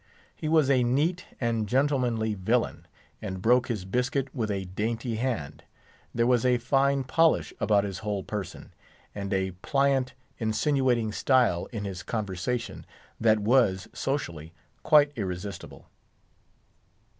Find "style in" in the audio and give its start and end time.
11.11-11.85